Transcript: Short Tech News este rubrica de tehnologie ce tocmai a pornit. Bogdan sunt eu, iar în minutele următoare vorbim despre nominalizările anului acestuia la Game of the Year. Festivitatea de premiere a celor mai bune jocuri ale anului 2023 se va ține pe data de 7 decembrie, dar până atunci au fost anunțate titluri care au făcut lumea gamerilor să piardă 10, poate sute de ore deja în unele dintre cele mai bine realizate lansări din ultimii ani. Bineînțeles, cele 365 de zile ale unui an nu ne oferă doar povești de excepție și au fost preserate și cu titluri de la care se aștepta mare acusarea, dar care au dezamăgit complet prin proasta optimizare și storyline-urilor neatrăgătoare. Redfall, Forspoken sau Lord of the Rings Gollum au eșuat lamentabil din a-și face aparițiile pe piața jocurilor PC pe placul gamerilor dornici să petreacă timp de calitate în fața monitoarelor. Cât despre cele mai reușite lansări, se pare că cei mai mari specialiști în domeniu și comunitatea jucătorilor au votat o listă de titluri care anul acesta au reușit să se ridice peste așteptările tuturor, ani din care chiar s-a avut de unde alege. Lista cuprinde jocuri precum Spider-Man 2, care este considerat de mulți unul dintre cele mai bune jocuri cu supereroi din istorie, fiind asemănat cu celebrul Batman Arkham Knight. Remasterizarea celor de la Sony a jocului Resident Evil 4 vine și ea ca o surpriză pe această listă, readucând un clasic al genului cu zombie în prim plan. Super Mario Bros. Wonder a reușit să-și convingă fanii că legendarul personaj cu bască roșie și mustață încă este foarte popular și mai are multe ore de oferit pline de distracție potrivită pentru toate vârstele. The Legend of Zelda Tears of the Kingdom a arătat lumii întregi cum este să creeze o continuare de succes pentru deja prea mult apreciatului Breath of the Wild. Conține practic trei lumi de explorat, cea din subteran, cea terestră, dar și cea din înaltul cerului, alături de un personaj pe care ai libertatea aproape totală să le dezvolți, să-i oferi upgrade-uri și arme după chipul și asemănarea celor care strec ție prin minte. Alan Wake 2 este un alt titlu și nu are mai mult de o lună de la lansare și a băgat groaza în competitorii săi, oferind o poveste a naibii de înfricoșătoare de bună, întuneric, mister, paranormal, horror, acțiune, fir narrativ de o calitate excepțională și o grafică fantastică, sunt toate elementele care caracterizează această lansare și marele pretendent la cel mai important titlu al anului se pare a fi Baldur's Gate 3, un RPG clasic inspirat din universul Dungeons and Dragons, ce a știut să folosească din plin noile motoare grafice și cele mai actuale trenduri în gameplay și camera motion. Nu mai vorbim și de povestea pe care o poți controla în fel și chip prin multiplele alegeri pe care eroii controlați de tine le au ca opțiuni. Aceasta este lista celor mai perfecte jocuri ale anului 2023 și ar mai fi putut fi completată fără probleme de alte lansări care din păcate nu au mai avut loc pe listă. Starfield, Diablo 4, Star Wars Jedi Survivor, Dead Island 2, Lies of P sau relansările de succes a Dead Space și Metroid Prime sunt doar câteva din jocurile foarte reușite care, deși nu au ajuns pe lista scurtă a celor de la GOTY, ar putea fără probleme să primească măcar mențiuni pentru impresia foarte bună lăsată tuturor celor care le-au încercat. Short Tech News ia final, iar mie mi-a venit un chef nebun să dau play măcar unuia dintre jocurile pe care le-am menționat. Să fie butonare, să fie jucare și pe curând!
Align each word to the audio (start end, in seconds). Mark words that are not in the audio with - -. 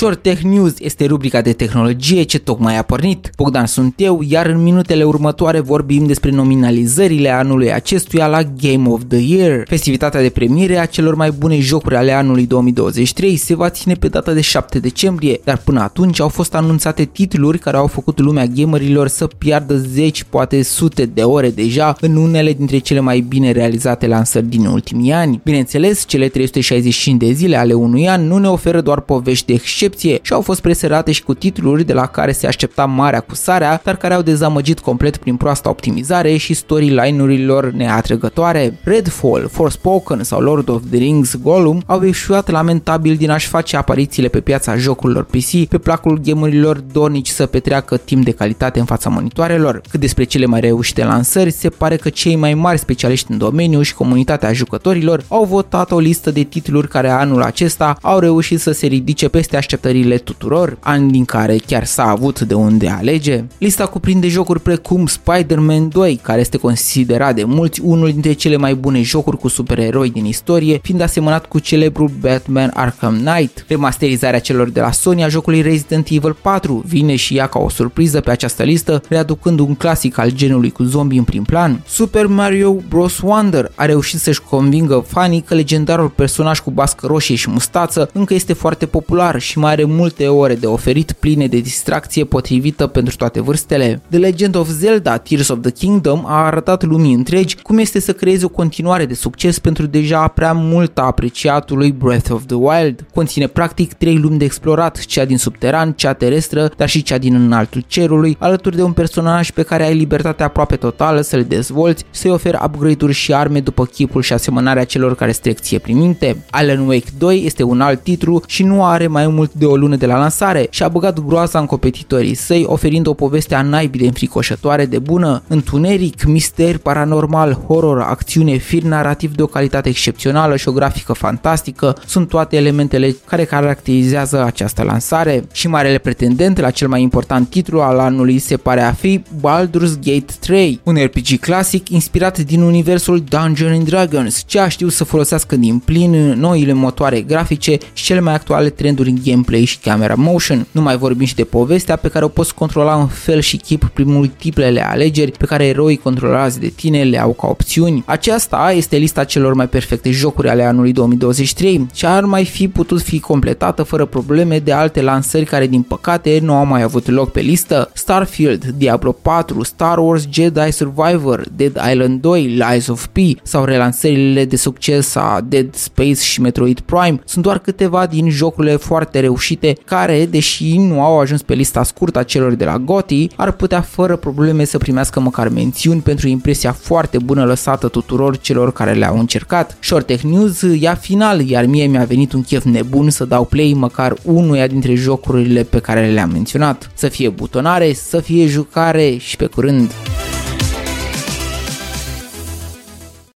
Short 0.00 0.22
Tech 0.22 0.42
News 0.42 0.74
este 0.78 1.06
rubrica 1.06 1.40
de 1.40 1.52
tehnologie 1.52 2.22
ce 2.22 2.38
tocmai 2.38 2.78
a 2.78 2.82
pornit. 2.82 3.30
Bogdan 3.36 3.66
sunt 3.66 3.94
eu, 3.96 4.22
iar 4.28 4.46
în 4.46 4.62
minutele 4.62 5.04
următoare 5.04 5.60
vorbim 5.60 6.06
despre 6.06 6.30
nominalizările 6.30 7.28
anului 7.28 7.72
acestuia 7.72 8.26
la 8.26 8.42
Game 8.42 8.88
of 8.88 9.00
the 9.08 9.18
Year. 9.18 9.62
Festivitatea 9.68 10.20
de 10.20 10.28
premiere 10.28 10.78
a 10.78 10.86
celor 10.86 11.14
mai 11.14 11.30
bune 11.30 11.58
jocuri 11.58 11.96
ale 11.96 12.12
anului 12.12 12.46
2023 12.46 13.36
se 13.36 13.56
va 13.56 13.70
ține 13.70 13.94
pe 13.94 14.08
data 14.08 14.32
de 14.32 14.40
7 14.40 14.78
decembrie, 14.78 15.40
dar 15.44 15.56
până 15.64 15.80
atunci 15.80 16.20
au 16.20 16.28
fost 16.28 16.54
anunțate 16.54 17.04
titluri 17.04 17.58
care 17.58 17.76
au 17.76 17.86
făcut 17.86 18.20
lumea 18.20 18.46
gamerilor 18.46 19.08
să 19.08 19.26
piardă 19.26 19.76
10, 19.76 20.24
poate 20.24 20.62
sute 20.62 21.06
de 21.06 21.22
ore 21.22 21.50
deja 21.50 21.96
în 22.00 22.16
unele 22.16 22.52
dintre 22.52 22.78
cele 22.78 23.00
mai 23.00 23.20
bine 23.20 23.50
realizate 23.50 24.06
lansări 24.06 24.46
din 24.46 24.64
ultimii 24.64 25.12
ani. 25.12 25.40
Bineînțeles, 25.44 26.04
cele 26.06 26.28
365 26.28 27.20
de 27.20 27.32
zile 27.32 27.56
ale 27.56 27.72
unui 27.72 28.08
an 28.08 28.26
nu 28.26 28.38
ne 28.38 28.48
oferă 28.48 28.80
doar 28.80 29.00
povești 29.00 29.46
de 29.46 29.52
excepție 29.52 29.88
și 29.98 30.32
au 30.32 30.40
fost 30.40 30.60
preserate 30.60 31.12
și 31.12 31.22
cu 31.22 31.34
titluri 31.34 31.84
de 31.84 31.92
la 31.92 32.06
care 32.06 32.32
se 32.32 32.46
aștepta 32.46 32.84
mare 32.84 33.16
acusarea, 33.16 33.80
dar 33.84 33.96
care 33.96 34.14
au 34.14 34.22
dezamăgit 34.22 34.80
complet 34.80 35.16
prin 35.16 35.36
proasta 35.36 35.68
optimizare 35.68 36.36
și 36.36 36.54
storyline-urilor 36.54 37.70
neatrăgătoare. 37.70 38.78
Redfall, 38.84 39.48
Forspoken 39.52 40.22
sau 40.22 40.40
Lord 40.40 40.68
of 40.68 40.82
the 40.90 40.98
Rings 40.98 41.36
Gollum 41.42 41.82
au 41.86 42.04
eșuat 42.04 42.50
lamentabil 42.50 43.16
din 43.16 43.30
a-și 43.30 43.48
face 43.48 43.76
aparițiile 43.76 44.28
pe 44.28 44.40
piața 44.40 44.76
jocurilor 44.76 45.24
PC 45.24 45.68
pe 45.68 45.78
placul 45.78 46.20
gamerilor 46.24 46.76
dornici 46.92 47.28
să 47.28 47.46
petreacă 47.46 47.96
timp 47.96 48.24
de 48.24 48.30
calitate 48.30 48.78
în 48.78 48.84
fața 48.84 49.10
monitoarelor. 49.10 49.80
Cât 49.90 50.00
despre 50.00 50.24
cele 50.24 50.46
mai 50.46 50.60
reușite 50.60 51.04
lansări, 51.04 51.50
se 51.50 51.68
pare 51.68 51.96
că 51.96 52.08
cei 52.08 52.36
mai 52.36 52.54
mari 52.54 52.78
specialiști 52.78 53.30
în 53.30 53.38
domeniu 53.38 53.82
și 53.82 53.94
comunitatea 53.94 54.52
jucătorilor 54.52 55.24
au 55.28 55.44
votat 55.44 55.90
o 55.90 55.98
listă 55.98 56.30
de 56.30 56.42
titluri 56.42 56.88
care 56.88 57.08
anul 57.08 57.42
acesta 57.42 57.96
au 58.02 58.18
reușit 58.18 58.60
să 58.60 58.72
se 58.72 58.86
ridice 58.86 59.28
peste 59.28 59.56
așteptările 59.80 60.18
tuturor, 60.18 60.76
ani 60.80 61.10
din 61.10 61.24
care 61.24 61.56
chiar 61.66 61.84
s-a 61.84 62.08
avut 62.08 62.40
de 62.40 62.54
unde 62.54 62.88
alege. 62.88 63.44
Lista 63.58 63.86
cuprinde 63.86 64.28
jocuri 64.28 64.60
precum 64.60 65.06
Spider-Man 65.06 65.88
2, 65.88 66.20
care 66.22 66.40
este 66.40 66.56
considerat 66.56 67.34
de 67.34 67.44
mulți 67.44 67.80
unul 67.80 68.10
dintre 68.10 68.32
cele 68.32 68.56
mai 68.56 68.74
bune 68.74 69.02
jocuri 69.02 69.38
cu 69.38 69.48
supereroi 69.48 70.10
din 70.10 70.24
istorie, 70.24 70.80
fiind 70.82 71.00
asemănat 71.00 71.46
cu 71.46 71.58
celebrul 71.58 72.10
Batman 72.20 72.70
Arkham 72.74 73.20
Knight. 73.24 73.64
Remasterizarea 73.68 74.38
celor 74.38 74.68
de 74.68 74.80
la 74.80 74.92
Sony 74.92 75.24
a 75.24 75.28
jocului 75.28 75.60
Resident 75.60 76.08
Evil 76.10 76.36
4 76.42 76.82
vine 76.86 77.16
și 77.16 77.36
ea 77.36 77.46
ca 77.46 77.58
o 77.58 77.68
surpriză 77.68 78.20
pe 78.20 78.30
această 78.30 78.62
listă, 78.62 79.02
readucând 79.08 79.58
un 79.58 79.74
clasic 79.74 80.18
al 80.18 80.30
genului 80.30 80.70
cu 80.70 80.82
zombie 80.82 81.18
în 81.18 81.24
prim 81.24 81.42
plan. 81.42 81.82
Super 81.86 82.26
Mario 82.26 82.72
Bros. 82.88 83.20
Wonder 83.20 83.72
a 83.74 83.84
reușit 83.84 84.20
să-și 84.20 84.42
convingă 84.42 85.04
fanii 85.08 85.40
că 85.40 85.54
legendarul 85.54 86.08
personaj 86.08 86.60
cu 86.60 86.70
bască 86.70 87.06
roșie 87.06 87.34
și 87.34 87.50
mustață 87.50 88.10
încă 88.12 88.34
este 88.34 88.52
foarte 88.52 88.86
popular 88.86 89.40
și 89.40 89.58
mai 89.60 89.72
are 89.72 89.84
multe 89.84 90.26
ore 90.26 90.54
de 90.54 90.66
oferit 90.66 91.12
pline 91.12 91.46
de 91.46 91.58
distracție 91.58 92.24
potrivită 92.24 92.86
pentru 92.86 93.16
toate 93.16 93.40
vârstele. 93.40 94.02
The 94.10 94.18
Legend 94.18 94.56
of 94.56 94.68
Zelda 94.68 95.16
Tears 95.16 95.48
of 95.48 95.58
the 95.60 95.70
Kingdom 95.70 96.24
a 96.26 96.44
arătat 96.44 96.84
lumii 96.84 97.14
întregi 97.14 97.56
cum 97.62 97.78
este 97.78 98.00
să 98.00 98.12
creeze 98.12 98.44
o 98.44 98.48
continuare 98.48 99.06
de 99.06 99.14
succes 99.14 99.58
pentru 99.58 99.86
deja 99.86 100.28
prea 100.28 100.52
mult 100.52 100.98
apreciatului 100.98 101.92
Breath 101.92 102.30
of 102.30 102.42
the 102.46 102.54
Wild. 102.56 103.06
Conține 103.14 103.46
practic 103.46 103.92
trei 103.92 104.16
lumi 104.16 104.38
de 104.38 104.44
explorat, 104.44 104.98
cea 105.04 105.24
din 105.24 105.38
subteran, 105.38 105.92
cea 105.92 106.12
terestră, 106.12 106.70
dar 106.76 106.88
și 106.88 107.02
cea 107.02 107.18
din 107.18 107.34
înaltul 107.34 107.84
cerului, 107.86 108.36
alături 108.38 108.76
de 108.76 108.82
un 108.82 108.92
personaj 108.92 109.50
pe 109.50 109.62
care 109.62 109.84
ai 109.84 109.94
libertatea 109.94 110.46
aproape 110.46 110.76
totală 110.76 111.20
să 111.20 111.36
le 111.36 111.42
dezvolți, 111.42 112.04
să-i 112.10 112.30
oferi 112.30 112.58
upgrade-uri 112.64 113.12
și 113.12 113.34
arme 113.34 113.60
după 113.60 113.84
chipul 113.84 114.22
și 114.22 114.32
asemănarea 114.32 114.84
celor 114.84 115.14
care 115.14 115.32
strec 115.32 115.58
ție 115.60 115.78
prin 115.78 115.98
minte. 115.98 116.44
Alan 116.50 116.86
Wake 116.86 117.10
2 117.18 117.42
este 117.44 117.62
un 117.62 117.80
alt 117.80 118.02
titlu 118.02 118.42
și 118.46 118.62
nu 118.62 118.84
are 118.84 119.06
mai 119.06 119.26
mult 119.26 119.49
de 119.52 119.64
o 119.64 119.76
lună 119.76 119.96
de 119.96 120.06
la 120.06 120.18
lansare 120.18 120.66
și 120.70 120.82
a 120.82 120.88
băgat 120.88 121.18
groaza 121.18 121.58
în 121.58 121.66
competitorii 121.66 122.34
săi, 122.34 122.64
oferind 122.66 123.06
o 123.06 123.14
poveste 123.14 123.54
a 123.54 123.62
naibii 123.62 124.00
de 124.00 124.06
înfricoșătoare 124.06 124.86
de 124.86 124.98
bună, 124.98 125.42
întuneric, 125.48 126.24
mister, 126.24 126.78
paranormal, 126.78 127.52
horror, 127.66 128.00
acțiune, 128.00 128.56
fir 128.56 128.82
narrativ 128.82 129.34
de 129.34 129.42
o 129.42 129.46
calitate 129.46 129.88
excepțională 129.88 130.56
și 130.56 130.68
o 130.68 130.72
grafică 130.72 131.12
fantastică, 131.12 131.96
sunt 132.06 132.28
toate 132.28 132.56
elementele 132.56 133.16
care 133.26 133.44
caracterizează 133.44 134.44
această 134.44 134.82
lansare 134.82 135.44
și 135.52 135.68
marele 135.68 135.98
pretendent 135.98 136.58
la 136.58 136.70
cel 136.70 136.88
mai 136.88 137.02
important 137.02 137.48
titlu 137.48 137.80
al 137.80 137.98
anului 137.98 138.38
se 138.38 138.56
pare 138.56 138.80
a 138.80 138.92
fi 138.92 139.22
Baldur's 139.36 139.98
Gate 140.02 140.32
3, 140.40 140.80
un 140.82 140.96
RPG 140.96 141.38
clasic 141.40 141.88
inspirat 141.88 142.38
din 142.38 142.60
universul 142.60 143.24
Dungeons 143.28 143.76
and 143.76 143.88
Dragons, 143.88 144.42
ce 144.46 144.58
a 144.58 144.68
știut 144.68 144.92
să 144.92 145.04
folosească 145.04 145.56
din 145.56 145.78
plin 145.78 146.10
noile 146.38 146.72
motoare 146.72 147.20
grafice 147.20 147.78
și 147.92 148.04
cele 148.04 148.20
mai 148.20 148.34
actuale 148.34 148.70
trenduri 148.70 149.10
în 149.10 149.16
gameplay 149.40 149.64
și 149.64 149.78
camera 149.78 150.14
motion. 150.14 150.66
Nu 150.70 150.80
mai 150.80 150.96
vorbim 150.96 151.26
și 151.26 151.34
de 151.34 151.44
povestea 151.44 151.96
pe 151.96 152.08
care 152.08 152.24
o 152.24 152.28
poți 152.28 152.54
controla 152.54 152.94
în 152.94 153.06
fel 153.06 153.40
și 153.40 153.56
chip 153.56 153.84
prin 153.84 154.12
multiplele 154.12 154.86
alegeri 154.86 155.30
pe 155.30 155.44
care 155.44 155.66
eroii 155.66 155.96
controlați 155.96 156.60
de 156.60 156.68
tine 156.68 157.02
le 157.02 157.20
au 157.20 157.32
ca 157.32 157.46
opțiuni. 157.46 158.02
Aceasta 158.06 158.72
este 158.74 158.96
lista 158.96 159.24
celor 159.24 159.54
mai 159.54 159.68
perfecte 159.68 160.10
jocuri 160.10 160.48
ale 160.48 160.64
anului 160.64 160.92
2023 160.92 161.86
și 161.94 162.06
ar 162.06 162.24
mai 162.24 162.44
fi 162.44 162.68
putut 162.68 163.02
fi 163.02 163.20
completată 163.20 163.82
fără 163.82 164.04
probleme 164.04 164.58
de 164.58 164.72
alte 164.72 165.02
lansări 165.02 165.44
care 165.44 165.66
din 165.66 165.82
păcate 165.82 166.38
nu 166.42 166.54
au 166.54 166.66
mai 166.66 166.82
avut 166.82 167.08
loc 167.08 167.30
pe 167.30 167.40
listă. 167.40 167.90
Starfield, 167.92 168.64
Diablo 168.64 169.12
4, 169.12 169.62
Star 169.62 169.98
Wars 169.98 170.26
Jedi 170.30 170.70
Survivor, 170.70 171.44
Dead 171.56 171.80
Island 171.90 172.20
2, 172.20 172.42
Lies 172.42 172.86
of 172.86 173.06
P 173.06 173.18
sau 173.42 173.64
relansările 173.64 174.44
de 174.44 174.56
succes 174.56 175.14
a 175.14 175.40
Dead 175.48 175.74
Space 175.74 176.14
și 176.14 176.40
Metroid 176.40 176.80
Prime 176.80 177.20
sunt 177.24 177.44
doar 177.44 177.58
câteva 177.58 178.06
din 178.06 178.30
jocurile 178.30 178.76
foarte 178.76 179.20
reușite 179.30 179.76
care, 179.84 180.26
deși 180.26 180.78
nu 180.78 181.02
au 181.02 181.20
ajuns 181.20 181.42
pe 181.42 181.54
lista 181.54 181.82
scurtă 181.82 182.18
a 182.18 182.22
celor 182.22 182.52
de 182.54 182.64
la 182.64 182.78
GOTY, 182.78 183.28
ar 183.36 183.52
putea 183.52 183.80
fără 183.80 184.16
probleme 184.16 184.64
să 184.64 184.78
primească 184.78 185.20
măcar 185.20 185.48
mențiuni 185.48 186.00
pentru 186.00 186.28
impresia 186.28 186.72
foarte 186.72 187.18
bună 187.18 187.44
lăsată 187.44 187.88
tuturor 187.88 188.38
celor 188.38 188.72
care 188.72 188.92
le-au 188.92 189.18
încercat. 189.18 189.76
Short 189.80 190.06
Tech 190.06 190.22
News 190.22 190.60
ia 190.78 190.94
final, 190.94 191.40
iar 191.40 191.64
mie 191.64 191.86
mi-a 191.86 192.04
venit 192.04 192.32
un 192.32 192.42
chef 192.42 192.64
nebun 192.64 193.10
să 193.10 193.24
dau 193.24 193.44
play 193.44 193.72
măcar 193.76 194.14
unuia 194.24 194.66
dintre 194.66 194.94
jocurile 194.94 195.62
pe 195.62 195.78
care 195.78 196.06
le-am 196.06 196.30
menționat. 196.30 196.90
Să 196.94 197.08
fie 197.08 197.28
butonare, 197.28 197.92
să 197.92 198.20
fie 198.20 198.46
jucare 198.46 199.16
și 199.16 199.36
pe 199.36 199.46
curând! 199.46 199.90